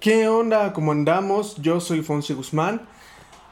¿Qué 0.00 0.28
onda? 0.28 0.74
¿Cómo 0.74 0.92
andamos? 0.92 1.56
Yo 1.56 1.80
soy 1.80 2.02
Fonsi 2.02 2.34
Guzmán 2.34 2.82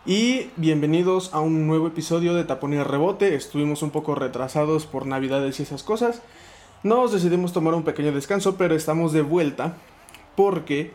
y 0.04 0.50
bienvenidos 0.56 1.32
a 1.32 1.40
un 1.40 1.66
nuevo 1.66 1.86
episodio 1.86 2.34
de 2.34 2.44
Tapón 2.44 2.74
y 2.74 2.82
Rebote. 2.82 3.34
Estuvimos 3.34 3.82
un 3.82 3.90
poco 3.90 4.14
retrasados 4.14 4.84
por 4.84 5.06
Navidades 5.06 5.58
y 5.58 5.62
esas 5.62 5.82
cosas. 5.82 6.20
Nos 6.82 7.10
decidimos 7.10 7.54
tomar 7.54 7.72
un 7.72 7.84
pequeño 7.84 8.12
descanso, 8.12 8.56
pero 8.58 8.74
estamos 8.74 9.14
de 9.14 9.22
vuelta 9.22 9.76
porque 10.36 10.92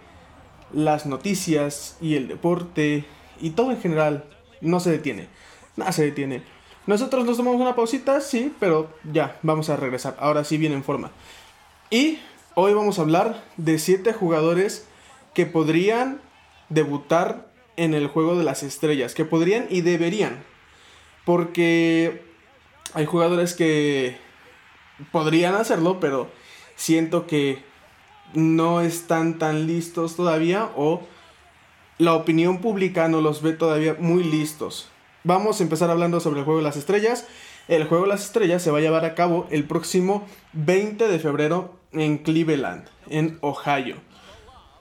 las 0.71 1.07
noticias 1.07 1.97
y 2.01 2.13
el 2.13 2.27
deporte 2.27 3.05
y 3.39 3.51
todo 3.51 3.71
en 3.71 3.81
general 3.81 4.25
no 4.61 4.79
se 4.79 4.91
detiene. 4.91 5.27
Nada 5.75 5.91
se 5.91 6.03
detiene. 6.03 6.43
Nosotros 6.85 7.25
nos 7.25 7.37
tomamos 7.37 7.59
una 7.59 7.75
pausita, 7.75 8.21
sí, 8.21 8.53
pero 8.59 8.89
ya, 9.11 9.37
vamos 9.43 9.69
a 9.69 9.75
regresar. 9.75 10.15
Ahora 10.19 10.43
sí 10.43 10.57
viene 10.57 10.75
en 10.75 10.83
forma. 10.83 11.11
Y 11.89 12.19
hoy 12.55 12.73
vamos 12.73 12.97
a 12.97 13.01
hablar 13.01 13.43
de 13.57 13.77
7 13.77 14.13
jugadores 14.13 14.87
que 15.33 15.45
podrían 15.45 16.21
debutar 16.69 17.47
en 17.75 17.93
el 17.93 18.07
juego 18.07 18.35
de 18.37 18.43
las 18.43 18.63
estrellas, 18.63 19.13
que 19.13 19.25
podrían 19.25 19.67
y 19.69 19.81
deberían, 19.81 20.43
porque 21.25 22.23
hay 22.93 23.05
jugadores 23.05 23.53
que 23.53 24.17
podrían 25.11 25.55
hacerlo, 25.55 25.99
pero 25.99 26.29
siento 26.75 27.27
que 27.27 27.63
no 28.33 28.81
están 28.81 29.37
tan 29.37 29.67
listos 29.67 30.15
todavía 30.15 30.69
o 30.75 31.05
la 31.97 32.13
opinión 32.13 32.59
pública 32.59 33.07
no 33.07 33.21
los 33.21 33.41
ve 33.41 33.53
todavía 33.53 33.95
muy 33.99 34.23
listos. 34.23 34.89
Vamos 35.23 35.59
a 35.59 35.63
empezar 35.63 35.89
hablando 35.89 36.19
sobre 36.19 36.39
el 36.39 36.45
juego 36.45 36.59
de 36.59 36.63
las 36.63 36.77
estrellas. 36.77 37.25
El 37.67 37.85
juego 37.85 38.03
de 38.03 38.09
las 38.09 38.23
estrellas 38.23 38.61
se 38.61 38.71
va 38.71 38.77
a 38.77 38.81
llevar 38.81 39.03
a 39.03 39.15
cabo 39.15 39.47
el 39.49 39.65
próximo 39.65 40.25
20 40.53 41.07
de 41.07 41.19
febrero 41.19 41.75
en 41.91 42.19
Cleveland, 42.19 42.87
en 43.09 43.37
Ohio. 43.41 43.95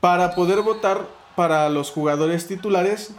Para 0.00 0.34
poder 0.34 0.62
votar 0.62 1.06
para 1.36 1.68
los 1.68 1.90
jugadores 1.90 2.46
titulares, 2.46 3.12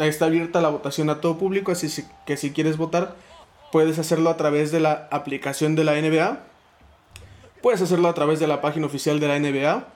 está 0.00 0.24
abierta 0.24 0.60
la 0.60 0.70
votación 0.70 1.10
a 1.10 1.20
todo 1.20 1.38
público, 1.38 1.70
así 1.70 2.04
que 2.26 2.36
si 2.36 2.52
quieres 2.52 2.76
votar, 2.76 3.14
puedes 3.70 3.98
hacerlo 3.98 4.30
a 4.30 4.36
través 4.36 4.72
de 4.72 4.80
la 4.80 5.08
aplicación 5.10 5.76
de 5.76 5.84
la 5.84 6.00
NBA, 6.00 6.40
puedes 7.62 7.82
hacerlo 7.82 8.08
a 8.08 8.14
través 8.14 8.40
de 8.40 8.46
la 8.46 8.60
página 8.60 8.86
oficial 8.86 9.20
de 9.20 9.28
la 9.28 9.38
NBA, 9.38 9.86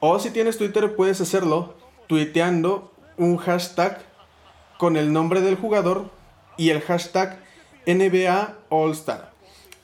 o 0.00 0.18
si 0.18 0.30
tienes 0.30 0.58
Twitter, 0.58 0.94
puedes 0.94 1.20
hacerlo 1.20 1.74
tuiteando 2.06 2.92
un 3.16 3.36
hashtag 3.36 4.00
con 4.78 4.96
el 4.96 5.12
nombre 5.12 5.40
del 5.40 5.56
jugador 5.56 6.10
y 6.56 6.70
el 6.70 6.80
hashtag 6.80 7.38
NBA 7.86 8.56
All 8.68 8.92
Star. 8.92 9.32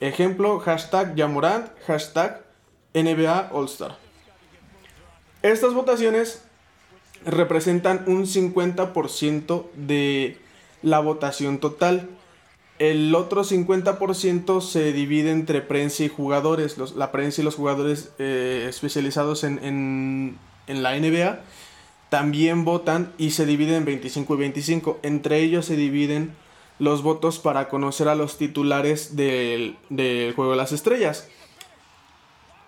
Ejemplo, 0.00 0.58
hashtag 0.60 1.14
Yamorant, 1.14 1.70
hashtag 1.86 2.42
NBA 2.94 3.50
All 3.52 3.66
Star. 3.66 3.96
Estas 5.42 5.74
votaciones 5.74 6.42
representan 7.24 8.04
un 8.06 8.26
50% 8.26 9.66
de 9.74 10.38
la 10.82 11.00
votación 11.00 11.58
total. 11.58 12.08
El 12.78 13.14
otro 13.14 13.44
50% 13.44 14.60
se 14.62 14.92
divide 14.92 15.30
entre 15.30 15.60
prensa 15.60 16.04
y 16.04 16.08
jugadores. 16.08 16.78
la 16.96 17.12
prensa 17.12 17.42
y 17.42 17.44
los 17.44 17.54
jugadores 17.54 18.12
eh, 18.18 18.66
especializados 18.68 19.44
en, 19.44 20.38
la 20.66 20.98
NBA 20.98 21.40
también 22.10 22.64
votan 22.64 23.12
y 23.16 23.30
se 23.30 23.46
dividen 23.46 23.76
en 23.76 23.84
25 23.86 24.34
y 24.34 24.38
25. 24.38 25.00
Entre 25.02 25.40
ellos 25.40 25.64
se 25.64 25.76
dividen 25.76 26.34
los 26.78 27.02
votos 27.02 27.38
para 27.38 27.68
conocer 27.68 28.08
a 28.08 28.14
los 28.14 28.36
titulares 28.36 29.16
del, 29.16 29.76
del 29.88 30.34
Juego 30.34 30.50
de 30.50 30.56
las 30.56 30.72
Estrellas. 30.72 31.28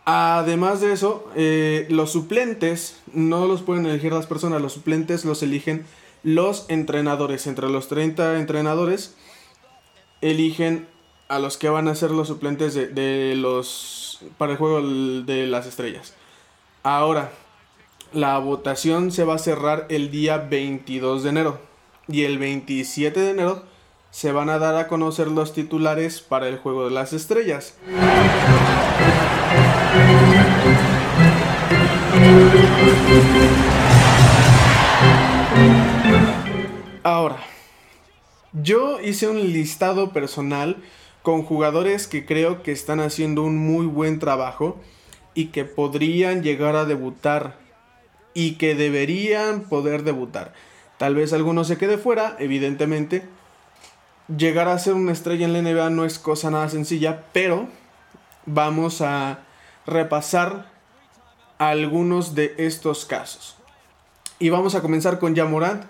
Además 0.04 0.80
de 0.80 0.92
eso, 0.92 1.28
eh, 1.36 1.86
los 1.90 2.12
suplentes 2.12 3.00
no 3.12 3.46
los 3.46 3.62
pueden 3.62 3.86
elegir 3.86 4.12
las 4.12 4.26
personas, 4.26 4.60
los 4.60 4.72
suplentes 4.72 5.24
los 5.24 5.42
eligen 5.42 5.84
los 6.24 6.66
entrenadores. 6.68 7.46
Entre 7.46 7.68
los 7.68 7.88
30 7.88 8.38
entrenadores 8.38 9.14
eligen 10.20 10.88
a 11.28 11.38
los 11.38 11.56
que 11.56 11.68
van 11.68 11.88
a 11.88 11.94
ser 11.94 12.10
los 12.10 12.28
suplentes 12.28 12.74
de, 12.74 13.34
los 13.36 14.20
para 14.38 14.52
el 14.52 14.58
juego 14.58 14.82
de 14.82 15.46
las 15.46 15.66
estrellas. 15.66 16.14
Ahora, 16.82 17.32
la 18.12 18.38
votación 18.38 19.10
se 19.10 19.24
va 19.24 19.34
a 19.36 19.38
cerrar 19.38 19.86
el 19.88 20.10
día 20.10 20.38
22 20.38 21.22
de 21.22 21.28
enero 21.30 21.58
y 22.08 22.24
el 22.24 22.38
27 22.38 23.18
de 23.18 23.30
enero 23.30 23.62
se 24.10 24.32
van 24.32 24.50
a 24.50 24.58
dar 24.58 24.76
a 24.76 24.88
conocer 24.88 25.28
los 25.28 25.54
titulares 25.54 26.20
para 26.20 26.48
el 26.48 26.58
juego 26.58 26.84
de 26.84 26.90
las 26.90 27.14
estrellas. 27.14 27.74
Ahora, 37.02 37.38
yo 38.52 39.00
hice 39.00 39.28
un 39.28 39.38
listado 39.52 40.10
personal 40.10 40.76
con 41.22 41.42
jugadores 41.42 42.06
que 42.06 42.26
creo 42.26 42.62
que 42.62 42.72
están 42.72 43.00
haciendo 43.00 43.42
un 43.42 43.56
muy 43.56 43.86
buen 43.86 44.18
trabajo 44.18 44.78
y 45.34 45.46
que 45.46 45.64
podrían 45.64 46.42
llegar 46.42 46.76
a 46.76 46.84
debutar 46.84 47.61
y 48.34 48.54
que 48.54 48.74
deberían 48.74 49.62
poder 49.62 50.02
debutar. 50.04 50.52
Tal 50.98 51.14
vez 51.14 51.32
alguno 51.32 51.64
se 51.64 51.78
quede 51.78 51.98
fuera, 51.98 52.36
evidentemente. 52.38 53.24
Llegar 54.36 54.68
a 54.68 54.78
ser 54.78 54.94
una 54.94 55.12
estrella 55.12 55.46
en 55.46 55.52
la 55.52 55.62
NBA 55.62 55.90
no 55.90 56.04
es 56.04 56.18
cosa 56.18 56.50
nada 56.50 56.68
sencilla, 56.68 57.24
pero 57.32 57.68
vamos 58.46 59.00
a 59.00 59.40
repasar 59.86 60.70
algunos 61.58 62.34
de 62.34 62.54
estos 62.58 63.04
casos. 63.04 63.56
Y 64.38 64.50
vamos 64.50 64.74
a 64.74 64.80
comenzar 64.80 65.18
con 65.18 65.36
Jamorant, 65.36 65.84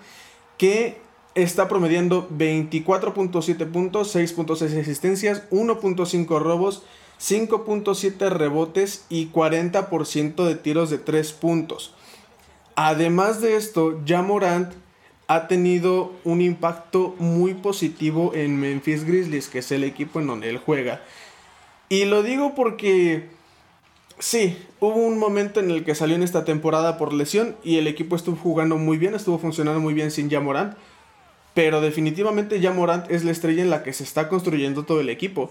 que 0.59 1.01
está 1.35 1.69
promediando 1.69 2.29
24.7 2.31 3.71
puntos, 3.71 4.15
6.6 4.15 4.81
asistencias, 4.81 5.49
1.5 5.51 6.41
robos, 6.41 6.83
5.7 7.21 8.31
rebotes 8.31 9.07
y 9.09 9.31
40% 9.31 10.45
de 10.45 10.55
tiros 10.57 10.91
de 10.91 10.99
3 10.99 11.33
puntos. 11.33 11.95
Además 12.75 13.41
de 13.41 13.57
esto, 13.57 14.01
Jamorant 14.07 14.73
ha 15.27 15.49
tenido 15.49 16.13
un 16.25 16.41
impacto 16.41 17.15
muy 17.19 17.55
positivo 17.55 18.33
en 18.35 18.59
Memphis 18.59 19.05
Grizzlies, 19.05 19.49
que 19.49 19.61
es 19.61 19.73
el 19.73 19.85
equipo 19.85 20.21
en 20.21 20.27
donde 20.27 20.51
él 20.51 20.59
juega. 20.59 21.03
Y 21.89 22.05
lo 22.07 22.23
digo 22.23 22.55
porque 22.55 23.29
sí, 24.19 24.57
hubo 24.81 24.97
un 24.97 25.19
momento 25.19 25.61
en 25.61 25.71
el 25.71 25.85
que 25.85 25.95
salió 25.95 26.17
en 26.17 26.23
esta 26.23 26.45
temporada 26.45 26.97
por 26.99 27.13
lesión 27.13 27.57
y 27.63 27.79
el 27.79 27.87
equipo 27.87 28.17
estuvo 28.17 28.37
jugando 28.37 28.77
muy 28.77 28.99
bien, 28.99 29.15
estuvo 29.15 29.39
funcionando 29.39 29.81
muy 29.81 29.95
bien 29.95 30.11
sin 30.11 30.31
Jamorant. 30.31 30.77
Pero 31.55 31.83
definitivamente 31.83 32.61
Jamorant 32.61 33.11
es 33.11 33.25
la 33.25 33.31
estrella 33.31 33.63
en 33.63 33.71
la 33.71 33.83
que 33.83 33.93
se 33.93 34.05
está 34.05 34.29
construyendo 34.29 34.85
todo 34.85 35.01
el 35.01 35.11
equipo. 35.11 35.51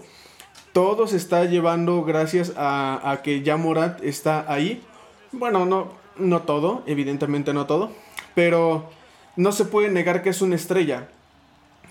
Todo 0.72 1.06
se 1.06 1.16
está 1.16 1.44
llevando 1.44 2.02
gracias 2.02 2.52
a, 2.56 3.10
a 3.10 3.22
que 3.22 3.42
Jamorant 3.44 4.02
está 4.02 4.44
ahí. 4.52 4.82
Bueno, 5.30 5.64
no, 5.64 6.01
no 6.16 6.42
todo, 6.42 6.82
evidentemente 6.86 7.52
no 7.52 7.66
todo. 7.66 7.90
Pero 8.34 8.90
no 9.36 9.52
se 9.52 9.64
puede 9.64 9.90
negar 9.90 10.22
que 10.22 10.30
es 10.30 10.42
una 10.42 10.56
estrella. 10.56 11.08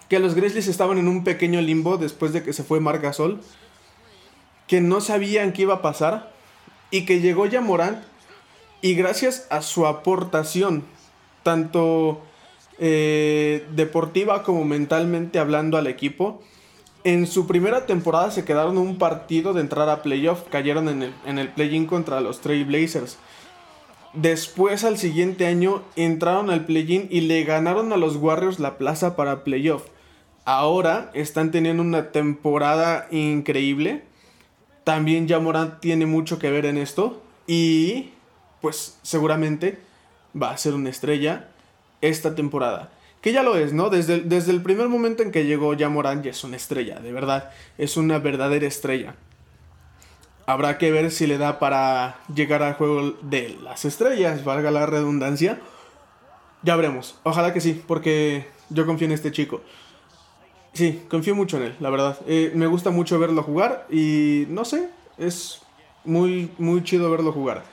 Que 0.10 0.20
los 0.20 0.36
Grizzlies 0.36 0.68
estaban 0.68 0.98
en 0.98 1.08
un 1.08 1.24
pequeño 1.24 1.62
limbo 1.62 1.98
después 1.98 2.34
de 2.34 2.44
que 2.44 2.54
se 2.54 2.64
fue 2.64 2.80
Marc 2.80 3.02
Gasol 3.02 3.42
que 4.72 4.80
no 4.80 5.02
sabían 5.02 5.52
qué 5.52 5.64
iba 5.64 5.74
a 5.74 5.82
pasar 5.82 6.32
y 6.92 7.04
que 7.04 7.20
llegó 7.20 7.46
ya 7.46 7.60
Morán 7.60 8.06
y 8.82 8.96
gracias 8.96 9.46
a 9.50 9.62
su 9.62 9.86
aportación, 9.86 10.86
tanto 11.44 12.22
eh, 12.80 13.68
deportiva 13.76 14.44
como 14.44 14.64
mentalmente 14.64 15.40
hablando 15.40 15.78
al 15.78 15.88
equipo, 15.88 16.42
en 17.04 17.28
su 17.28 17.48
primera 17.48 17.86
temporada 17.86 18.32
se 18.32 18.46
quedaron 18.46 18.78
un 18.78 18.98
partido 18.98 19.52
de 19.52 19.60
entrar 19.60 19.90
a 19.90 20.02
playoff, 20.04 20.44
cayeron 20.50 20.88
en 20.88 21.04
el, 21.04 21.14
en 21.26 21.38
el 21.38 21.50
play-in 21.50 21.86
contra 21.86 22.22
los 22.22 22.40
Trail 22.40 22.64
Blazers. 22.64 23.18
Después 24.14 24.84
al 24.84 24.98
siguiente 24.98 25.46
año 25.46 25.84
entraron 25.96 26.50
al 26.50 26.66
play-in 26.66 27.08
y 27.10 27.22
le 27.22 27.44
ganaron 27.44 27.94
a 27.94 27.98
los 27.98 28.18
Warriors 28.18 28.60
la 28.60 28.78
plaza 28.78 29.16
para 29.16 29.44
playoff. 29.44 29.84
Ahora 30.44 31.12
están 31.14 31.52
teniendo 31.52 31.82
una 31.82 32.12
temporada 32.12 33.08
increíble 33.12 34.04
también 34.84 35.28
ya 35.28 35.40
tiene 35.80 36.06
mucho 36.06 36.40
que 36.40 36.50
ver 36.50 36.66
en 36.66 36.78
esto 36.78 37.22
y 37.48 38.12
pues 38.62 39.00
seguramente 39.02 39.78
va 40.40 40.52
a 40.52 40.58
ser 40.58 40.74
una 40.74 40.90
estrella 40.90 41.50
esta 42.02 42.36
temporada. 42.36 42.92
Que 43.22 43.34
ya 43.34 43.44
lo 43.44 43.56
es, 43.56 43.74
¿no? 43.74 43.90
Desde, 43.90 44.22
desde 44.22 44.52
el 44.52 44.64
primer 44.64 44.90
momento 44.90 45.22
en 45.22 45.32
que 45.32 45.46
llegó 45.46 45.74
ya 45.76 45.90
Morant 45.90 46.26
ya 46.26 46.32
es 46.32 46.44
una 46.44 46.58
estrella, 46.58 47.00
de 47.00 47.12
verdad, 47.12 47.52
es 47.78 47.96
una 47.96 48.18
verdadera 48.18 48.66
estrella. 48.66 49.16
Habrá 50.52 50.78
que 50.78 50.92
ver 50.92 51.12
si 51.12 51.28
le 51.28 51.38
da 51.38 51.60
para 51.60 52.20
llegar 52.36 52.62
al 52.62 52.74
juego 52.74 53.14
de 53.22 53.58
las 53.64 53.86
estrellas, 53.86 54.44
valga 54.44 54.70
la 54.70 54.86
redundancia. 54.86 55.62
Ya 56.62 56.76
veremos. 56.76 57.18
Ojalá 57.24 57.54
que 57.54 57.62
sí, 57.62 57.82
porque 57.88 58.48
yo 58.70 58.86
confío 58.86 59.06
en 59.06 59.14
este 59.14 59.32
chico. 59.32 59.62
Sí, 60.74 61.04
confío 61.10 61.36
mucho 61.36 61.56
en 61.56 61.64
él, 61.64 61.76
la 61.80 61.90
verdad. 61.90 62.18
Eh, 62.28 62.52
me 62.54 62.68
gusta 62.68 62.92
mucho 62.92 63.18
verlo 63.18 63.44
jugar 63.44 63.88
y 63.90 64.46
no 64.50 64.66
sé, 64.66 64.90
es 65.18 65.62
muy, 66.04 66.52
muy 66.58 66.84
chido 66.84 67.10
verlo 67.10 67.32
jugar. 67.32 67.64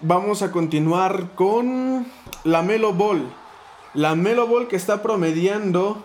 Vamos 0.00 0.42
a 0.42 0.52
continuar 0.52 1.34
con 1.34 2.06
la 2.44 2.62
Melo 2.62 2.92
Ball. 2.92 3.28
La 3.94 4.14
Melo 4.14 4.46
Ball 4.46 4.68
que 4.68 4.76
está 4.76 5.02
promediando 5.02 6.04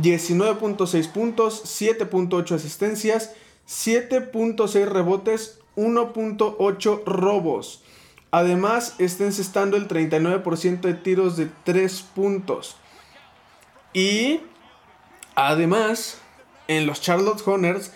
19.6 0.00 1.10
puntos, 1.10 1.64
7.8 1.64 2.54
asistencias, 2.54 3.34
7.6 3.68 4.86
rebotes, 4.86 5.60
1.8 5.76 7.04
robos. 7.04 7.82
Además, 8.30 8.94
está 8.98 9.24
encestando 9.24 9.76
el 9.76 9.88
39% 9.88 10.80
de 10.80 10.94
tiros 10.94 11.36
de 11.36 11.48
3 11.64 12.02
puntos. 12.14 12.76
Y 13.92 14.40
además, 15.34 16.18
en 16.68 16.86
los 16.86 17.00
Charlotte 17.00 17.46
Hornets, 17.46 17.92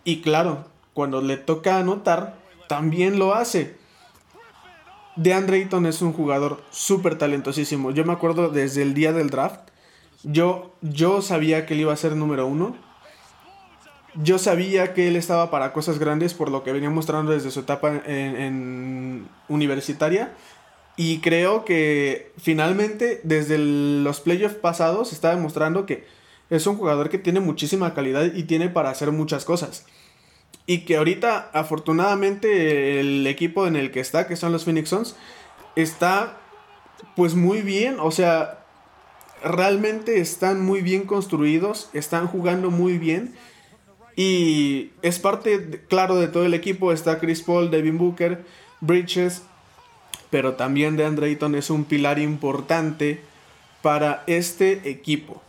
y 0.04 0.22
claro, 0.22 0.66
cuando 0.94 1.22
le 1.22 1.38
toca 1.38 1.78
anotar, 1.78 2.36
también 2.68 3.20
lo 3.20 3.34
hace. 3.34 3.76
De 5.16 5.34
Andre 5.34 5.58
Ayton 5.58 5.86
es 5.86 6.02
un 6.02 6.14
jugador 6.14 6.64
súper 6.72 7.18
talentosísimo. 7.18 7.92
Yo 7.92 8.06
me 8.06 8.14
acuerdo 8.14 8.50
desde 8.50 8.82
el 8.82 8.94
día 8.94 9.12
del 9.14 9.30
draft, 9.30 9.60
yo, 10.24 10.74
yo 10.82 11.22
sabía 11.22 11.66
que 11.66 11.74
él 11.74 11.82
iba 11.82 11.94
a 11.94 11.98
ser 11.98 12.16
número 12.16 12.48
uno 12.48 12.76
yo 14.16 14.38
sabía 14.38 14.94
que 14.94 15.08
él 15.08 15.16
estaba 15.16 15.50
para 15.50 15.72
cosas 15.72 15.98
grandes 15.98 16.34
por 16.34 16.52
lo 16.52 16.64
que 16.64 16.72
venía 16.72 16.90
mostrando 16.90 17.32
desde 17.32 17.52
su 17.52 17.62
etapa 17.62 18.02
en, 18.06 19.28
universitaria. 19.48 20.34
Y 21.02 21.18
creo 21.18 21.66
que 21.66 22.32
finalmente, 22.38 23.22
desde 23.24 23.58
los 23.58 24.20
playoffs 24.20 24.54
pasados, 24.54 25.14
está 25.14 25.36
demostrando 25.36 25.88
que 25.88 26.04
es 26.52 26.68
un 26.68 26.78
jugador 26.78 27.10
que 27.10 27.18
tiene 27.18 27.40
muchísima 27.40 27.96
calidad 27.96 28.32
y 28.36 28.44
tiene 28.44 28.70
para 28.70 28.92
hacer 28.92 29.12
muchas 29.12 29.44
cosas. 29.44 29.88
Y 30.68 30.82
que 30.82 30.98
ahorita, 30.98 31.50
afortunadamente, 31.54 33.00
el 33.00 33.26
equipo 33.26 33.66
en 33.66 33.78
el 33.78 33.90
que 33.90 34.00
está, 34.00 34.28
que 34.28 34.36
son 34.36 34.52
los 34.52 34.64
Phoenix 34.64 34.90
Suns, 34.90 35.16
está 35.76 36.38
pues 37.16 37.34
muy 37.34 37.62
bien. 37.62 38.00
O 38.00 38.12
sea, 38.12 38.60
realmente 39.44 40.20
están 40.20 40.62
muy 40.62 40.82
bien 40.82 41.06
construidos, 41.06 41.90
están 41.94 42.28
jugando 42.28 42.70
muy 42.70 43.00
bien 43.00 43.34
y 44.16 44.92
es 45.02 45.18
parte, 45.18 45.84
claro, 45.90 46.18
de 46.18 46.28
todo 46.28 46.46
el 46.46 46.54
equipo. 46.54 46.92
Está 46.92 47.18
Chris 47.18 47.42
Paul, 47.42 47.72
Devin 47.72 47.98
Booker, 47.98 48.46
Bridges. 48.82 49.42
Pero 50.32 50.56
también 50.56 50.98
de 50.98 51.06
Ayton 51.06 51.54
es 51.54 51.70
un 51.70 51.84
pilar 51.84 52.18
importante 52.18 53.22
para 53.84 54.24
este 54.26 54.90
equipo. 54.90 55.42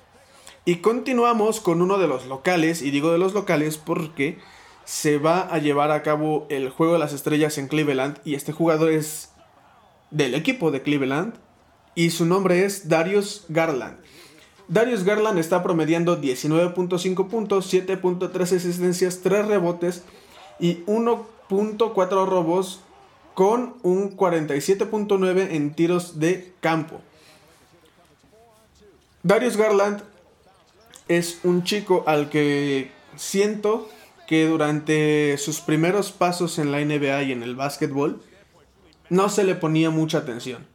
Y 0.66 0.76
continuamos 0.76 1.60
con 1.60 1.80
uno 1.80 1.96
de 1.96 2.08
los 2.08 2.26
locales. 2.26 2.82
Y 2.82 2.90
digo 2.90 3.10
de 3.12 3.18
los 3.18 3.32
locales 3.32 3.78
porque 3.78 4.38
se 4.84 5.16
va 5.18 5.40
a 5.40 5.58
llevar 5.58 5.90
a 5.90 6.02
cabo 6.02 6.46
el 6.50 6.68
Juego 6.68 6.94
de 6.94 6.98
las 6.98 7.14
Estrellas 7.14 7.56
en 7.56 7.68
Cleveland. 7.68 8.18
Y 8.24 8.34
este 8.34 8.52
jugador 8.52 8.92
es 8.92 9.30
del 10.10 10.34
equipo 10.34 10.70
de 10.70 10.82
Cleveland. 10.82 11.34
Y 11.94 12.10
su 12.10 12.26
nombre 12.26 12.64
es 12.64 12.88
Darius 12.88 13.44
Garland. 13.48 13.98
Darius 14.68 15.04
Garland 15.04 15.38
está 15.38 15.62
promediando 15.62 16.20
19.5 16.20 17.28
puntos, 17.28 17.72
7.3 17.72 18.42
asistencias, 18.42 19.20
3 19.22 19.46
rebotes 19.46 20.02
y 20.58 20.76
1.4 20.86 22.26
robos 22.26 22.80
con 23.34 23.76
un 23.82 24.16
47.9 24.16 25.48
en 25.52 25.74
tiros 25.74 26.18
de 26.18 26.52
campo. 26.60 27.00
Darius 29.22 29.56
Garland 29.56 30.02
es 31.08 31.40
un 31.44 31.64
chico 31.64 32.04
al 32.06 32.28
que 32.28 32.90
siento 33.16 33.88
que 34.26 34.46
durante 34.46 35.36
sus 35.38 35.60
primeros 35.60 36.12
pasos 36.12 36.58
en 36.58 36.72
la 36.72 36.84
NBA 36.84 37.22
y 37.24 37.32
en 37.32 37.42
el 37.42 37.54
básquetbol 37.54 38.22
no 39.10 39.28
se 39.28 39.44
le 39.44 39.54
ponía 39.54 39.90
mucha 39.90 40.18
atención. 40.18 40.66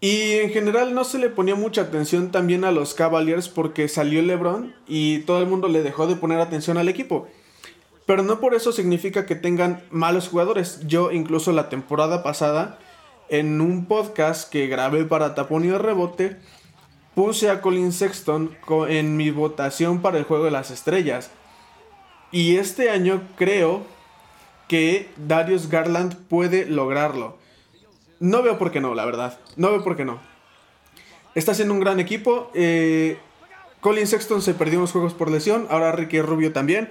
Y 0.00 0.32
en 0.38 0.50
general 0.50 0.94
no 0.94 1.04
se 1.04 1.18
le 1.18 1.28
ponía 1.28 1.54
mucha 1.54 1.82
atención 1.82 2.30
también 2.30 2.64
a 2.64 2.72
los 2.72 2.94
Cavaliers 2.94 3.50
porque 3.50 3.86
salió 3.86 4.22
LeBron 4.22 4.74
y 4.88 5.18
todo 5.20 5.40
el 5.40 5.46
mundo 5.46 5.68
le 5.68 5.82
dejó 5.82 6.06
de 6.06 6.16
poner 6.16 6.40
atención 6.40 6.78
al 6.78 6.88
equipo. 6.88 7.28
Pero 8.10 8.24
no 8.24 8.40
por 8.40 8.54
eso 8.54 8.72
significa 8.72 9.24
que 9.24 9.36
tengan 9.36 9.84
malos 9.92 10.26
jugadores. 10.26 10.80
Yo 10.84 11.12
incluso 11.12 11.52
la 11.52 11.68
temporada 11.68 12.24
pasada, 12.24 12.76
en 13.28 13.60
un 13.60 13.86
podcast 13.86 14.50
que 14.50 14.66
grabé 14.66 15.04
para 15.04 15.36
Tapón 15.36 15.64
y 15.64 15.70
Rebote, 15.70 16.36
puse 17.14 17.50
a 17.50 17.60
Colin 17.60 17.92
Sexton 17.92 18.50
en 18.88 19.16
mi 19.16 19.30
votación 19.30 20.02
para 20.02 20.18
el 20.18 20.24
Juego 20.24 20.46
de 20.46 20.50
las 20.50 20.72
Estrellas. 20.72 21.30
Y 22.32 22.56
este 22.56 22.90
año 22.90 23.22
creo 23.36 23.82
que 24.66 25.08
Darius 25.16 25.68
Garland 25.68 26.16
puede 26.26 26.66
lograrlo. 26.66 27.38
No 28.18 28.42
veo 28.42 28.58
por 28.58 28.72
qué 28.72 28.80
no, 28.80 28.96
la 28.96 29.04
verdad. 29.04 29.38
No 29.54 29.70
veo 29.70 29.84
por 29.84 29.96
qué 29.96 30.04
no. 30.04 30.18
Está 31.36 31.54
siendo 31.54 31.74
un 31.74 31.78
gran 31.78 32.00
equipo. 32.00 32.50
Eh, 32.54 33.20
Colin 33.80 34.08
Sexton 34.08 34.42
se 34.42 34.54
perdió 34.54 34.80
unos 34.80 34.90
juegos 34.90 35.14
por 35.14 35.30
lesión. 35.30 35.68
Ahora 35.70 35.92
Ricky 35.92 36.20
Rubio 36.20 36.52
también. 36.52 36.88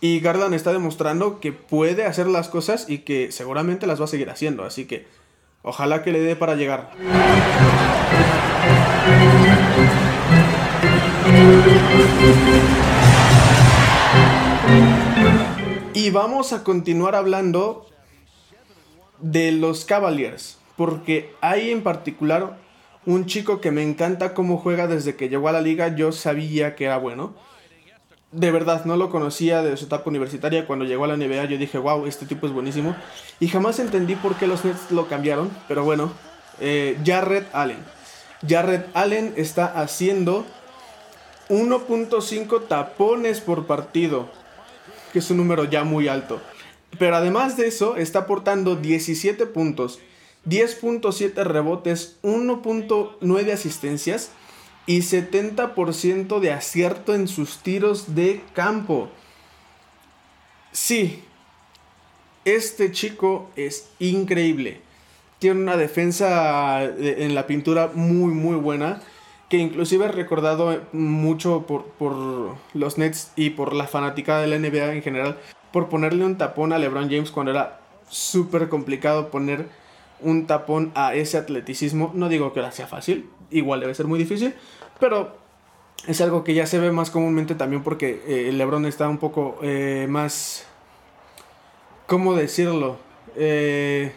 Y 0.00 0.20
Garland 0.20 0.54
está 0.54 0.72
demostrando 0.72 1.40
que 1.40 1.52
puede 1.52 2.04
hacer 2.04 2.26
las 2.26 2.48
cosas 2.48 2.88
y 2.88 2.98
que 2.98 3.32
seguramente 3.32 3.86
las 3.86 4.00
va 4.00 4.04
a 4.04 4.08
seguir 4.08 4.30
haciendo. 4.30 4.64
Así 4.64 4.84
que 4.84 5.06
ojalá 5.62 6.02
que 6.02 6.12
le 6.12 6.20
dé 6.20 6.36
para 6.36 6.54
llegar. 6.54 6.90
Y 15.94 16.10
vamos 16.10 16.52
a 16.52 16.62
continuar 16.62 17.14
hablando 17.14 17.86
de 19.18 19.50
los 19.50 19.84
Cavaliers 19.84 20.58
porque 20.76 21.34
hay 21.40 21.70
en 21.70 21.82
particular 21.82 22.58
Un 23.06 23.26
chico 23.26 23.60
que 23.60 23.70
me 23.70 23.84
encanta 23.84 24.34
cómo 24.34 24.58
juega 24.58 24.88
desde 24.88 25.14
que 25.14 25.28
llegó 25.28 25.48
a 25.48 25.52
la 25.52 25.60
liga, 25.60 25.94
yo 25.94 26.10
sabía 26.10 26.74
que 26.74 26.86
era 26.86 26.98
bueno. 26.98 27.34
De 28.36 28.50
verdad, 28.50 28.84
no 28.84 28.98
lo 28.98 29.08
conocía 29.08 29.62
de 29.62 29.78
su 29.78 29.86
etapa 29.86 30.10
universitaria. 30.10 30.66
Cuando 30.66 30.84
llegó 30.84 31.04
a 31.04 31.08
la 31.08 31.16
NBA 31.16 31.46
yo 31.46 31.56
dije, 31.56 31.78
wow, 31.78 32.04
este 32.04 32.26
tipo 32.26 32.46
es 32.46 32.52
buenísimo. 32.52 32.94
Y 33.40 33.48
jamás 33.48 33.78
entendí 33.78 34.14
por 34.14 34.36
qué 34.36 34.46
los 34.46 34.62
Nets 34.62 34.90
lo 34.90 35.08
cambiaron. 35.08 35.50
Pero 35.68 35.84
bueno, 35.84 36.12
eh, 36.60 36.98
Jared 37.02 37.44
Allen. 37.54 37.78
Jared 38.46 38.82
Allen 38.92 39.32
está 39.36 39.80
haciendo 39.80 40.44
1.5 41.48 42.68
tapones 42.68 43.40
por 43.40 43.66
partido. 43.66 44.28
Que 45.14 45.20
es 45.20 45.30
un 45.30 45.38
número 45.38 45.64
ya 45.64 45.84
muy 45.84 46.06
alto. 46.06 46.38
Pero 46.98 47.16
además 47.16 47.56
de 47.56 47.68
eso, 47.68 47.96
está 47.96 48.20
aportando 48.20 48.76
17 48.76 49.46
puntos, 49.46 49.98
10.7 50.46 51.42
rebotes, 51.42 52.16
1.9 52.22 53.50
asistencias 53.50 54.30
y 54.86 55.00
70% 55.00 56.38
de 56.38 56.52
acierto 56.52 57.14
en 57.14 57.28
sus 57.28 57.58
tiros 57.58 58.14
de 58.14 58.42
campo. 58.54 59.10
Sí, 60.72 61.24
este 62.44 62.92
chico 62.92 63.50
es 63.56 63.90
increíble. 63.98 64.80
Tiene 65.40 65.60
una 65.60 65.76
defensa 65.76 66.84
en 66.84 67.34
la 67.34 67.46
pintura 67.46 67.90
muy 67.92 68.32
muy 68.32 68.56
buena. 68.56 69.00
Que 69.48 69.58
inclusive 69.58 70.06
he 70.06 70.08
recordado 70.08 70.82
mucho 70.92 71.66
por, 71.68 71.84
por 71.84 72.56
los 72.74 72.98
Nets 72.98 73.30
y 73.36 73.50
por 73.50 73.74
la 73.74 73.86
fanática 73.86 74.40
de 74.40 74.48
la 74.48 74.58
NBA 74.58 74.94
en 74.94 75.02
general. 75.02 75.38
Por 75.72 75.88
ponerle 75.88 76.24
un 76.24 76.36
tapón 76.36 76.72
a 76.72 76.78
LeBron 76.78 77.08
James 77.08 77.30
cuando 77.30 77.52
era 77.52 77.80
súper 78.08 78.68
complicado 78.68 79.30
poner 79.30 79.68
un 80.20 80.46
tapón 80.46 80.92
a 80.94 81.14
ese 81.14 81.38
atleticismo. 81.38 82.12
No 82.14 82.28
digo 82.28 82.52
que 82.52 82.60
ahora 82.60 82.72
sea 82.72 82.86
fácil, 82.86 83.30
igual 83.50 83.80
debe 83.80 83.94
ser 83.94 84.06
muy 84.06 84.18
difícil, 84.18 84.54
pero 85.00 85.36
es 86.06 86.20
algo 86.20 86.44
que 86.44 86.54
ya 86.54 86.66
se 86.66 86.78
ve 86.78 86.92
más 86.92 87.10
comúnmente 87.10 87.54
también 87.54 87.82
porque 87.82 88.22
eh, 88.26 88.52
LeBron 88.52 88.86
está 88.86 89.08
un 89.08 89.18
poco 89.18 89.58
eh, 89.62 90.06
más... 90.08 90.66
¿Cómo 92.06 92.34
decirlo? 92.36 92.98
Eh, 93.34 94.12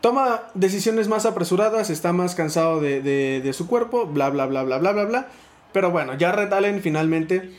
toma 0.00 0.42
decisiones 0.54 1.06
más 1.06 1.24
apresuradas, 1.24 1.88
está 1.88 2.12
más 2.12 2.34
cansado 2.34 2.80
de, 2.80 3.50
su 3.54 3.68
cuerpo, 3.68 4.06
bla, 4.06 4.28
bla, 4.28 4.46
bla, 4.46 4.64
bla, 4.64 4.78
bla, 4.78 4.92
bla, 4.92 5.04
bla. 5.04 5.28
Pero 5.72 5.90
bueno, 5.90 6.14
ya 6.14 6.30
Allen 6.30 6.82
finalmente 6.82 7.52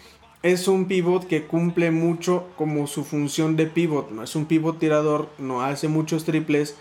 es 0.43 0.67
un 0.67 0.85
pivot 0.85 1.25
que 1.25 1.45
cumple 1.45 1.89
mucho 1.89 2.50
como 2.57 2.85
su 2.85 3.05
función 3.05 3.55
de 3.55 3.65
pivot. 3.65 4.12
No 4.12 4.23
es 4.23 4.35
un 4.35 4.45
pivot 4.45 4.77
tirador, 4.77 5.29
no 5.38 5.62
hace 5.62 5.88
muchos 5.88 6.25
triples, 6.25 6.75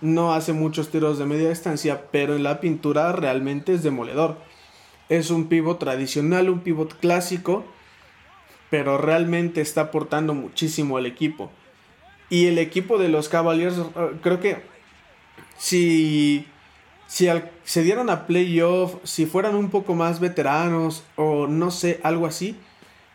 no 0.00 0.32
hace 0.32 0.52
muchos 0.52 0.90
tiros 0.90 1.18
de 1.18 1.26
media 1.26 1.48
distancia, 1.48 2.04
pero 2.12 2.36
en 2.36 2.44
la 2.44 2.60
pintura 2.60 3.10
realmente 3.12 3.74
es 3.74 3.82
demoledor. 3.82 4.38
Es 5.08 5.30
un 5.30 5.48
pivot 5.48 5.80
tradicional, 5.80 6.48
un 6.48 6.60
pivot 6.60 6.96
clásico, 7.00 7.64
pero 8.70 8.98
realmente 8.98 9.60
está 9.62 9.82
aportando 9.82 10.32
muchísimo 10.32 10.96
al 10.96 11.06
equipo. 11.06 11.50
Y 12.30 12.46
el 12.46 12.58
equipo 12.58 12.98
de 12.98 13.08
los 13.08 13.28
Cavaliers, 13.28 13.78
eh, 13.78 14.12
creo 14.22 14.38
que 14.38 14.62
si, 15.56 16.46
si 17.08 17.28
se 17.64 17.82
dieran 17.82 18.10
a 18.10 18.28
playoff, 18.28 18.96
si 19.02 19.26
fueran 19.26 19.56
un 19.56 19.70
poco 19.70 19.96
más 19.96 20.20
veteranos 20.20 21.02
o 21.16 21.48
no 21.48 21.72
sé, 21.72 21.98
algo 22.04 22.26
así, 22.26 22.56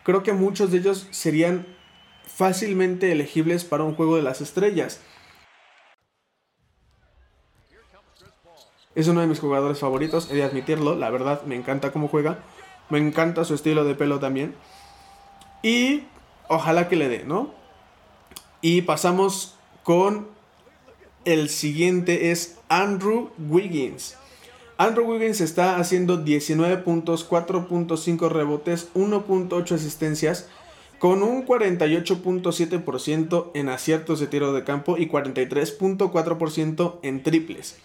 creo 0.03 0.23
que 0.23 0.33
muchos 0.33 0.71
de 0.71 0.77
ellos 0.79 1.07
serían 1.11 1.65
fácilmente 2.25 3.11
elegibles 3.11 3.63
para 3.65 3.83
un 3.83 3.95
juego 3.95 4.15
de 4.15 4.23
las 4.23 4.41
estrellas. 4.41 5.01
Es 8.95 9.07
uno 9.07 9.21
de 9.21 9.27
mis 9.27 9.39
jugadores 9.39 9.79
favoritos, 9.79 10.29
he 10.29 10.35
de 10.35 10.43
admitirlo, 10.43 10.95
la 10.95 11.09
verdad, 11.09 11.43
me 11.43 11.55
encanta 11.55 11.91
cómo 11.91 12.07
juega, 12.07 12.43
me 12.89 12.99
encanta 12.99 13.43
su 13.43 13.55
estilo 13.55 13.85
de 13.85 13.95
pelo 13.95 14.19
también. 14.19 14.55
Y 15.63 16.03
ojalá 16.47 16.89
que 16.89 16.95
le 16.95 17.09
dé, 17.09 17.23
¿no? 17.23 17.53
Y 18.61 18.83
pasamos 18.83 19.57
con 19.83 20.27
el 21.25 21.49
siguiente, 21.49 22.31
es 22.31 22.59
Andrew 22.69 23.31
Wiggins. 23.37 24.17
Andrew 24.77 25.05
Wiggins 25.05 25.41
está 25.41 25.77
haciendo 25.77 26.17
19 26.17 26.77
puntos, 26.77 27.29
4.5 27.29 28.29
rebotes, 28.29 28.89
1.8 28.95 29.71
asistencias, 29.71 30.47
con 30.97 31.21
un 31.21 31.45
48.7% 31.45 33.51
en 33.53 33.69
aciertos 33.69 34.19
de 34.19 34.27
tiro 34.27 34.53
de 34.53 34.63
campo 34.63 34.97
y 34.97 35.09
43.4% 35.09 36.99
en 37.03 37.23
triples. 37.23 37.77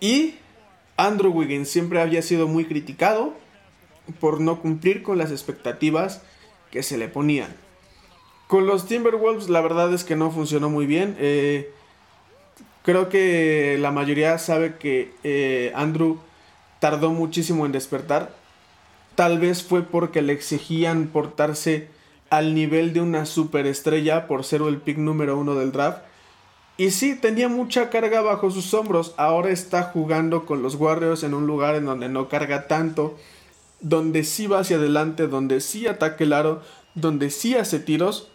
Y 0.00 0.34
Andrew 0.96 1.32
Wiggins 1.32 1.68
siempre 1.68 2.00
había 2.00 2.22
sido 2.22 2.46
muy 2.46 2.66
criticado 2.66 3.34
por 4.20 4.40
no 4.40 4.60
cumplir 4.60 5.02
con 5.02 5.18
las 5.18 5.30
expectativas 5.30 6.22
que 6.70 6.82
se 6.82 6.98
le 6.98 7.08
ponían. 7.08 7.54
Con 8.46 8.66
los 8.66 8.86
Timberwolves 8.86 9.48
la 9.48 9.60
verdad 9.60 9.92
es 9.92 10.04
que 10.04 10.16
no 10.16 10.30
funcionó 10.30 10.70
muy 10.70 10.86
bien. 10.86 11.16
Eh, 11.18 11.72
Creo 12.88 13.10
que 13.10 13.76
la 13.78 13.92
mayoría 13.92 14.38
sabe 14.38 14.76
que 14.76 15.12
eh, 15.22 15.72
Andrew 15.74 16.20
tardó 16.80 17.10
muchísimo 17.10 17.66
en 17.66 17.72
despertar. 17.72 18.34
Tal 19.14 19.38
vez 19.38 19.62
fue 19.62 19.82
porque 19.82 20.22
le 20.22 20.32
exigían 20.32 21.08
portarse 21.08 21.88
al 22.30 22.54
nivel 22.54 22.94
de 22.94 23.02
una 23.02 23.26
superestrella 23.26 24.26
por 24.26 24.42
ser 24.42 24.62
el 24.62 24.78
pick 24.78 24.96
número 24.96 25.36
uno 25.36 25.54
del 25.54 25.70
draft. 25.70 25.98
Y 26.78 26.92
sí, 26.92 27.14
tenía 27.14 27.50
mucha 27.50 27.90
carga 27.90 28.22
bajo 28.22 28.50
sus 28.50 28.72
hombros. 28.72 29.12
Ahora 29.18 29.50
está 29.50 29.82
jugando 29.82 30.46
con 30.46 30.62
los 30.62 30.74
Warriors 30.76 31.24
en 31.24 31.34
un 31.34 31.46
lugar 31.46 31.74
en 31.74 31.84
donde 31.84 32.08
no 32.08 32.30
carga 32.30 32.68
tanto. 32.68 33.18
Donde 33.82 34.24
sí 34.24 34.46
va 34.46 34.60
hacia 34.60 34.78
adelante, 34.78 35.26
donde 35.26 35.60
sí 35.60 35.86
ataque 35.86 36.24
el 36.24 36.32
aro, 36.32 36.62
donde 36.94 37.28
sí 37.28 37.54
hace 37.54 37.80
tiros. 37.80 38.30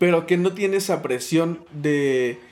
Pero 0.00 0.26
que 0.26 0.36
no 0.36 0.54
tiene 0.54 0.78
esa 0.78 1.02
presión 1.02 1.60
de 1.70 2.47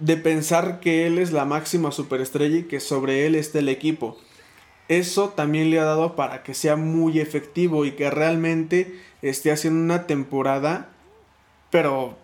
de 0.00 0.16
pensar 0.16 0.80
que 0.80 1.06
él 1.06 1.18
es 1.18 1.30
la 1.30 1.44
máxima 1.44 1.92
superestrella 1.92 2.58
y 2.58 2.64
que 2.64 2.80
sobre 2.80 3.26
él 3.26 3.34
está 3.34 3.58
el 3.58 3.68
equipo. 3.68 4.16
Eso 4.88 5.28
también 5.28 5.70
le 5.70 5.78
ha 5.78 5.84
dado 5.84 6.16
para 6.16 6.42
que 6.42 6.54
sea 6.54 6.74
muy 6.74 7.20
efectivo 7.20 7.84
y 7.84 7.92
que 7.92 8.10
realmente 8.10 8.98
esté 9.22 9.52
haciendo 9.52 9.80
una 9.80 10.06
temporada, 10.06 10.88
pero 11.70 12.16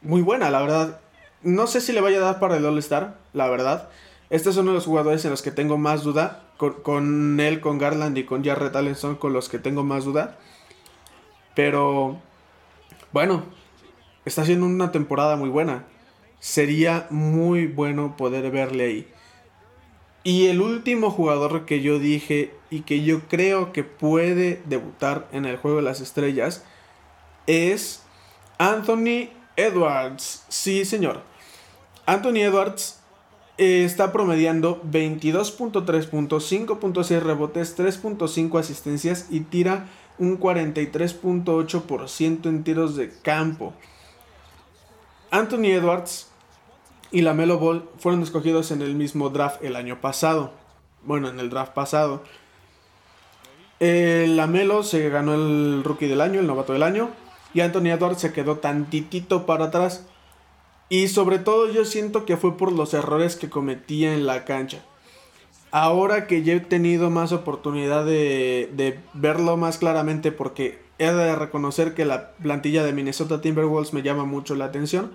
muy 0.00 0.22
buena, 0.22 0.48
la 0.50 0.60
verdad. 0.62 1.00
No 1.42 1.66
sé 1.66 1.80
si 1.80 1.92
le 1.92 2.00
vaya 2.00 2.18
a 2.18 2.20
dar 2.22 2.40
para 2.40 2.56
el 2.56 2.64
All-Star, 2.64 3.18
la 3.34 3.48
verdad. 3.48 3.90
Este 4.30 4.50
es 4.50 4.56
uno 4.56 4.70
de 4.70 4.76
los 4.76 4.86
jugadores 4.86 5.24
en 5.24 5.32
los 5.32 5.42
que 5.42 5.50
tengo 5.50 5.76
más 5.76 6.04
duda. 6.04 6.44
Con, 6.56 7.38
él, 7.38 7.60
con 7.60 7.78
Garland 7.78 8.18
y 8.18 8.24
con 8.24 8.44
Jarrett 8.44 8.74
Allen 8.74 8.96
son 8.96 9.14
con 9.14 9.32
los 9.32 9.48
que 9.48 9.60
tengo 9.60 9.84
más 9.84 10.04
duda. 10.04 10.38
Pero, 11.54 12.18
bueno, 13.12 13.44
está 14.24 14.42
haciendo 14.42 14.66
una 14.66 14.90
temporada 14.90 15.36
muy 15.36 15.50
buena 15.50 15.84
sería 16.40 17.06
muy 17.10 17.66
bueno 17.66 18.16
poder 18.16 18.50
verle 18.50 18.84
ahí. 18.84 19.08
Y 20.24 20.46
el 20.46 20.60
último 20.60 21.10
jugador 21.10 21.64
que 21.64 21.80
yo 21.80 21.98
dije 21.98 22.52
y 22.70 22.80
que 22.80 23.02
yo 23.02 23.20
creo 23.28 23.72
que 23.72 23.84
puede 23.84 24.60
debutar 24.66 25.28
en 25.32 25.46
el 25.46 25.56
juego 25.56 25.78
de 25.78 25.84
las 25.84 26.00
estrellas 26.00 26.64
es 27.46 28.02
Anthony 28.58 29.30
Edwards. 29.56 30.44
Sí, 30.48 30.84
señor. 30.84 31.22
Anthony 32.04 32.42
Edwards 32.42 33.00
eh, 33.56 33.84
está 33.84 34.12
promediando 34.12 34.82
22.3 34.82 36.08
puntos, 36.08 36.52
5.6 36.52 37.20
rebotes, 37.20 37.78
3.5 37.78 38.58
asistencias 38.58 39.28
y 39.30 39.40
tira 39.40 39.88
un 40.18 40.38
43.8% 40.38 42.46
en 42.46 42.64
tiros 42.64 42.96
de 42.96 43.10
campo. 43.22 43.72
Anthony 45.30 45.66
Edwards 45.66 46.27
y 47.10 47.22
la 47.22 47.34
Melo 47.34 47.58
Ball 47.58 47.88
fueron 47.98 48.22
escogidos 48.22 48.70
en 48.70 48.82
el 48.82 48.94
mismo 48.94 49.30
draft 49.30 49.62
el 49.64 49.76
año 49.76 50.00
pasado. 50.00 50.52
Bueno, 51.02 51.28
en 51.28 51.40
el 51.40 51.50
draft 51.50 51.72
pasado. 51.72 52.22
la 53.80 54.46
Melo 54.46 54.82
se 54.82 55.08
ganó 55.08 55.34
el 55.34 55.82
rookie 55.84 56.06
del 56.06 56.20
año, 56.20 56.40
el 56.40 56.46
novato 56.46 56.72
del 56.72 56.82
año. 56.82 57.10
Y 57.54 57.60
Anthony 57.60 57.90
Edwards 57.90 58.20
se 58.20 58.32
quedó 58.32 58.58
tantitito 58.58 59.46
para 59.46 59.66
atrás. 59.66 60.06
Y 60.90 61.08
sobre 61.08 61.38
todo 61.38 61.70
yo 61.70 61.84
siento 61.84 62.24
que 62.24 62.36
fue 62.36 62.56
por 62.56 62.72
los 62.72 62.92
errores 62.94 63.36
que 63.36 63.48
cometía 63.50 64.14
en 64.14 64.26
la 64.26 64.44
cancha. 64.44 64.84
Ahora 65.70 66.26
que 66.26 66.42
ya 66.42 66.54
he 66.54 66.60
tenido 66.60 67.10
más 67.10 67.32
oportunidad 67.32 68.04
de 68.04 69.00
verlo 69.14 69.56
más 69.56 69.78
claramente 69.78 70.32
porque 70.32 70.78
he 70.98 71.10
de 71.10 71.36
reconocer 71.36 71.94
que 71.94 72.04
la 72.04 72.32
plantilla 72.32 72.84
de 72.84 72.92
Minnesota 72.92 73.40
Timberwolves 73.40 73.92
me 73.92 74.02
llama 74.02 74.24
mucho 74.24 74.54
la 74.54 74.66
atención 74.66 75.12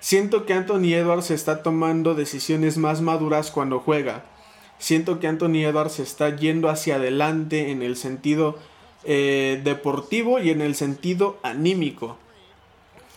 Siento 0.00 0.46
que 0.46 0.54
Anthony 0.54 0.94
Edwards 0.94 1.30
está 1.30 1.62
tomando 1.62 2.14
decisiones 2.14 2.78
más 2.78 3.02
maduras 3.02 3.50
cuando 3.50 3.80
juega. 3.80 4.24
Siento 4.78 5.20
que 5.20 5.26
Anthony 5.26 5.66
Edwards 5.66 5.98
está 5.98 6.34
yendo 6.34 6.70
hacia 6.70 6.96
adelante 6.96 7.70
en 7.70 7.82
el 7.82 7.96
sentido 7.96 8.58
eh, 9.04 9.60
deportivo 9.62 10.38
y 10.38 10.50
en 10.50 10.62
el 10.62 10.74
sentido 10.74 11.38
anímico. 11.42 12.16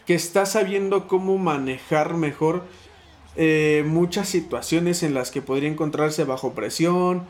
Que 0.05 0.13
está 0.13 0.45
sabiendo 0.45 1.07
cómo 1.07 1.37
manejar 1.37 2.15
mejor 2.15 2.63
eh, 3.37 3.85
muchas 3.87 4.27
situaciones 4.27 5.03
en 5.03 5.13
las 5.13 5.31
que 5.31 5.41
podría 5.41 5.69
encontrarse 5.69 6.25
bajo 6.25 6.51
presión 6.51 7.23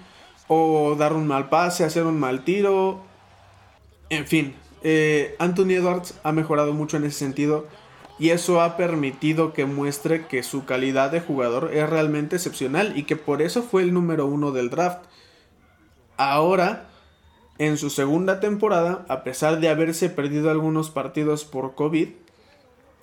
o 0.48 0.96
dar 0.96 1.14
un 1.14 1.28
mal 1.28 1.50
pase, 1.50 1.84
hacer 1.84 2.06
un 2.06 2.20
mal 2.20 2.44
tiro. 2.44 3.02
En 4.10 4.26
fin, 4.26 4.56
eh, 4.82 5.36
Anthony 5.38 5.74
Edwards 5.74 6.16
ha 6.24 6.32
mejorado 6.32 6.74
mucho 6.74 6.98
en 6.98 7.04
ese 7.04 7.20
sentido 7.20 7.68
y 8.24 8.30
eso 8.30 8.62
ha 8.62 8.78
permitido 8.78 9.52
que 9.52 9.66
muestre 9.66 10.28
que 10.28 10.44
su 10.44 10.64
calidad 10.64 11.12
de 11.12 11.20
jugador 11.20 11.72
es 11.74 11.90
realmente 11.90 12.38
excepcional 12.38 12.98
y 12.98 13.04
que 13.04 13.18
por 13.18 13.42
eso 13.42 13.64
fue 13.64 13.82
el 13.82 13.94
número 13.94 14.28
uno 14.28 14.54
del 14.54 14.70
draft. 14.70 15.04
Ahora, 16.16 16.88
en 17.58 17.78
su 17.78 17.90
segunda 17.90 18.40
temporada, 18.40 19.06
a 19.10 19.26
pesar 19.26 19.60
de 19.60 19.68
haberse 19.68 20.10
perdido 20.10 20.52
algunos 20.52 20.90
partidos 20.90 21.44
por 21.44 21.76
COVID, 21.76 22.12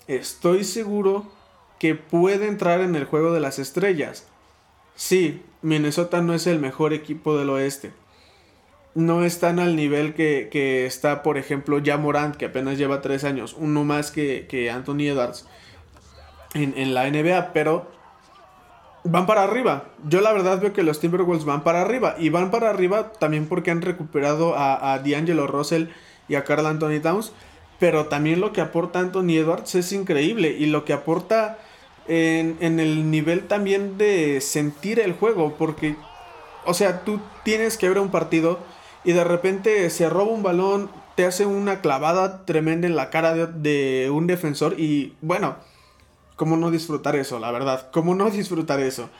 estoy 0.06 0.64
seguro 0.64 1.30
que 1.78 1.94
puede 1.94 2.48
entrar 2.48 2.80
en 2.80 2.96
el 2.96 3.04
juego 3.04 3.30
de 3.30 3.40
las 3.40 3.58
estrellas. 3.58 4.26
Sí, 4.94 5.42
Minnesota 5.60 6.22
no 6.22 6.32
es 6.32 6.46
el 6.46 6.60
mejor 6.60 6.94
equipo 6.94 7.36
del 7.36 7.50
oeste. 7.50 7.92
No 8.94 9.24
están 9.24 9.60
al 9.60 9.76
nivel 9.76 10.14
que, 10.14 10.86
está, 10.86 11.22
por 11.22 11.38
ejemplo, 11.38 11.78
ya 11.78 11.96
Morant, 11.96 12.36
que 12.36 12.46
apenas 12.46 12.76
lleva 12.76 13.00
tres 13.00 13.24
años, 13.24 13.54
uno 13.58 13.84
más 13.84 14.10
que, 14.10 14.46
que 14.48 14.70
Anthony 14.70 15.02
Edwards 15.02 15.46
en, 16.54 16.74
en 16.76 16.94
la 16.94 17.08
NBA, 17.08 17.52
pero 17.52 17.86
van 19.04 19.26
para 19.26 19.44
arriba. 19.44 19.84
Yo 20.04 20.20
la 20.20 20.32
verdad 20.32 20.60
veo 20.60 20.72
que 20.72 20.82
los 20.82 21.00
Timberwolves 21.00 21.44
van 21.44 21.62
para 21.62 21.82
arriba. 21.82 22.16
Y 22.18 22.28
van 22.30 22.50
para 22.50 22.70
arriba 22.70 23.12
también 23.12 23.46
porque 23.46 23.70
han 23.70 23.82
recuperado 23.82 24.56
a, 24.56 24.92
a 24.92 24.98
D'Angelo 24.98 25.46
Russell 25.46 25.86
y 26.28 26.34
a 26.34 26.44
Carl 26.44 26.66
Anthony 26.66 27.00
Towns. 27.02 27.32
Pero 27.78 28.06
también 28.06 28.40
lo 28.40 28.52
que 28.52 28.60
aporta 28.60 28.98
Anthony 28.98 29.38
Edwards 29.38 29.74
es 29.74 29.92
increíble. 29.92 30.56
Y 30.58 30.66
lo 30.66 30.84
que 30.84 30.92
aporta 30.92 31.58
en, 32.08 32.56
en 32.60 32.80
el 32.80 33.10
nivel 33.10 33.46
también 33.46 33.96
de 33.96 34.40
sentir 34.40 35.00
el 35.00 35.14
juego. 35.14 35.54
Porque, 35.56 35.96
o 36.66 36.74
sea, 36.74 37.04
tú 37.04 37.20
tienes 37.44 37.78
que 37.78 37.88
ver 37.88 37.98
un 37.98 38.10
partido 38.10 38.58
y 39.04 39.12
de 39.12 39.24
repente 39.24 39.88
se 39.90 40.08
roba 40.08 40.32
un 40.32 40.42
balón, 40.42 40.90
te 41.14 41.24
hace 41.24 41.46
una 41.46 41.80
clavada 41.80 42.44
tremenda 42.44 42.86
en 42.86 42.96
la 42.96 43.10
cara 43.10 43.34
de, 43.34 44.10
un 44.12 44.26
defensor. 44.26 44.78
Y 44.78 45.14
bueno 45.20 45.56
¿Cómo 46.40 46.56
no 46.56 46.70
disfrutar 46.70 47.16
eso, 47.16 47.38
la 47.38 47.50
verdad? 47.50 47.90
¿Cómo 47.92 48.14
no 48.14 48.30
disfrutar 48.30 48.80
eso? 48.80 49.10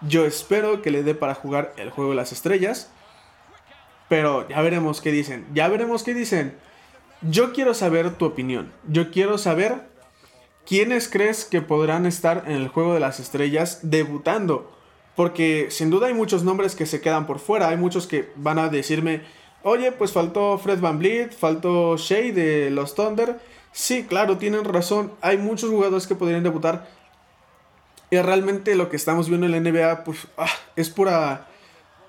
Yo 0.00 0.24
espero 0.24 0.80
que 0.80 0.90
le 0.90 1.02
dé 1.02 1.14
para 1.14 1.34
jugar 1.34 1.74
el 1.76 1.90
juego 1.90 2.12
de 2.12 2.16
las 2.16 2.32
estrellas. 2.32 2.90
Pero 4.08 4.48
ya 4.48 4.62
veremos 4.62 5.02
qué 5.02 5.12
dicen. 5.12 5.46
Ya 5.52 5.68
veremos 5.68 6.02
qué 6.02 6.14
dicen. 6.14 6.56
Yo 7.20 7.52
quiero 7.52 7.74
saber 7.74 8.14
tu 8.14 8.24
opinión. 8.24 8.72
Yo 8.88 9.10
quiero 9.10 9.36
saber 9.36 9.82
quiénes 10.64 11.10
crees 11.10 11.44
que 11.44 11.60
podrán 11.60 12.06
estar 12.06 12.44
en 12.46 12.52
el 12.52 12.68
juego 12.68 12.94
de 12.94 13.00
las 13.00 13.20
estrellas 13.20 13.80
debutando. 13.82 14.72
Porque 15.16 15.68
sin 15.70 15.90
duda 15.90 16.06
hay 16.06 16.14
muchos 16.14 16.42
nombres 16.42 16.74
que 16.74 16.86
se 16.86 17.00
quedan 17.00 17.26
por 17.26 17.38
fuera. 17.38 17.68
Hay 17.68 17.76
muchos 17.76 18.06
que 18.06 18.30
van 18.36 18.58
a 18.58 18.68
decirme, 18.68 19.22
oye, 19.62 19.92
pues 19.92 20.12
faltó 20.12 20.58
Fred 20.58 20.80
Van 20.80 20.98
Vliet, 20.98 21.32
faltó 21.32 21.96
Shea 21.96 22.32
de 22.32 22.70
los 22.70 22.94
Thunder. 22.94 23.40
Sí, 23.72 24.04
claro, 24.04 24.38
tienen 24.38 24.64
razón. 24.64 25.12
Hay 25.20 25.38
muchos 25.38 25.70
jugadores 25.70 26.06
que 26.06 26.14
podrían 26.14 26.42
debutar. 26.42 26.88
Y 28.10 28.18
realmente 28.18 28.74
lo 28.74 28.88
que 28.90 28.96
estamos 28.96 29.28
viendo 29.28 29.46
en 29.46 29.52
la 29.52 29.60
NBA, 29.60 30.04
pues, 30.04 30.26
ah, 30.36 30.46
es 30.76 30.90
pura, 30.90 31.46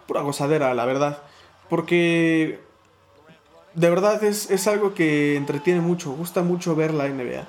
pura 0.08 0.22
gozadera, 0.22 0.74
la 0.74 0.86
verdad. 0.86 1.20
Porque 1.70 2.60
de 3.74 3.90
verdad 3.90 4.24
es, 4.24 4.52
es 4.52 4.68
algo 4.68 4.94
que 4.94 5.36
entretiene 5.36 5.82
mucho, 5.82 6.12
gusta 6.12 6.42
mucho 6.44 6.76
ver 6.76 6.94
la 6.94 7.08
NBA. 7.08 7.48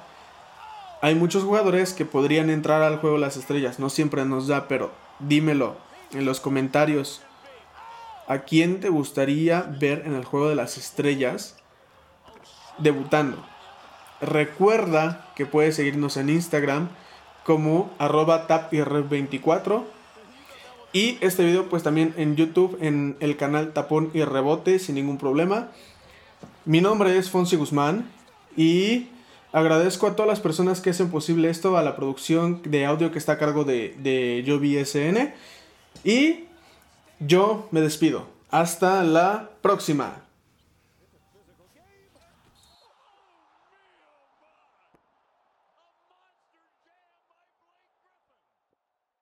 Hay 1.02 1.14
muchos 1.14 1.42
jugadores 1.42 1.92
que 1.92 2.04
podrían 2.04 2.48
entrar 2.48 2.82
al 2.82 2.98
juego 2.98 3.18
las 3.18 3.36
estrellas, 3.36 3.78
no 3.78 3.90
siempre 3.90 4.24
nos 4.24 4.46
da, 4.46 4.68
pero 4.68 4.90
dímelo 5.18 5.76
en 6.12 6.24
los 6.24 6.40
comentarios. 6.40 7.22
¿A 8.26 8.40
quién 8.40 8.80
te 8.80 8.88
gustaría 8.88 9.62
ver 9.62 10.02
en 10.06 10.14
el 10.14 10.24
juego 10.24 10.48
de 10.48 10.54
las 10.54 10.78
estrellas 10.78 11.56
debutando? 12.78 13.44
Recuerda 14.20 15.32
que 15.36 15.44
puedes 15.44 15.76
seguirnos 15.76 16.16
en 16.16 16.30
Instagram 16.30 16.88
como 17.44 17.90
arroba 17.98 18.48
tapir24. 18.48 19.84
Y 20.92 21.18
este 21.20 21.44
video 21.44 21.68
pues 21.68 21.82
también 21.82 22.14
en 22.16 22.36
YouTube 22.36 22.78
en 22.80 23.16
el 23.20 23.36
canal 23.36 23.72
Tapón 23.72 24.10
y 24.14 24.22
Rebote 24.22 24.78
sin 24.78 24.94
ningún 24.94 25.18
problema. 25.18 25.68
Mi 26.64 26.80
nombre 26.80 27.18
es 27.18 27.30
Fonsi 27.30 27.56
Guzmán 27.56 28.10
y 28.56 29.08
agradezco 29.54 30.08
a 30.08 30.16
todas 30.16 30.28
las 30.28 30.40
personas 30.40 30.80
que 30.80 30.90
hacen 30.90 31.10
posible 31.10 31.48
esto, 31.48 31.78
a 31.78 31.82
la 31.82 31.94
producción 31.94 32.60
de 32.64 32.84
audio 32.84 33.12
que 33.12 33.18
está 33.18 33.32
a 33.32 33.38
cargo 33.38 33.62
de, 33.64 33.94
de 33.98 34.84
SN. 34.84 35.32
Y 36.02 36.44
yo 37.20 37.68
me 37.70 37.80
despido. 37.80 38.26
Hasta 38.50 39.04
la 39.04 39.50
próxima. 39.62 40.23